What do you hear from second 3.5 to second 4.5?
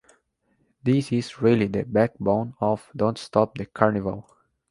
The Carnival".